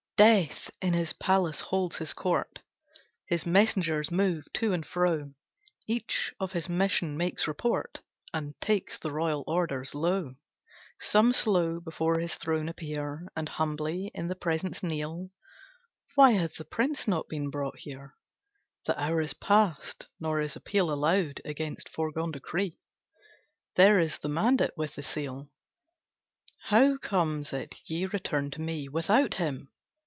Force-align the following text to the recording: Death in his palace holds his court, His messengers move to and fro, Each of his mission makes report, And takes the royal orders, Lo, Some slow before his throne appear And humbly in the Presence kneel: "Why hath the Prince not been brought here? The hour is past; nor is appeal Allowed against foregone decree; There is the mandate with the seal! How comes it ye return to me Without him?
Death 0.17 0.69
in 0.83 0.93
his 0.93 1.13
palace 1.13 1.61
holds 1.61 1.97
his 1.97 2.13
court, 2.13 2.61
His 3.25 3.47
messengers 3.47 4.11
move 4.11 4.45
to 4.53 4.71
and 4.71 4.85
fro, 4.85 5.33
Each 5.87 6.31
of 6.39 6.51
his 6.51 6.69
mission 6.69 7.17
makes 7.17 7.47
report, 7.47 8.01
And 8.31 8.53
takes 8.61 8.99
the 8.99 9.11
royal 9.11 9.43
orders, 9.47 9.95
Lo, 9.95 10.35
Some 10.99 11.33
slow 11.33 11.79
before 11.79 12.19
his 12.19 12.35
throne 12.35 12.69
appear 12.69 13.29
And 13.35 13.49
humbly 13.49 14.11
in 14.13 14.27
the 14.27 14.35
Presence 14.35 14.83
kneel: 14.83 15.31
"Why 16.13 16.33
hath 16.33 16.53
the 16.57 16.65
Prince 16.65 17.07
not 17.07 17.27
been 17.27 17.49
brought 17.49 17.79
here? 17.79 18.13
The 18.85 19.01
hour 19.01 19.21
is 19.21 19.33
past; 19.33 20.07
nor 20.19 20.39
is 20.39 20.55
appeal 20.55 20.93
Allowed 20.93 21.41
against 21.45 21.89
foregone 21.89 22.29
decree; 22.29 22.77
There 23.75 23.99
is 23.99 24.19
the 24.19 24.29
mandate 24.29 24.77
with 24.77 24.93
the 24.93 25.01
seal! 25.01 25.49
How 26.65 26.97
comes 26.99 27.53
it 27.53 27.75
ye 27.87 28.05
return 28.05 28.51
to 28.51 28.61
me 28.61 28.87
Without 28.87 29.33
him? 29.33 29.69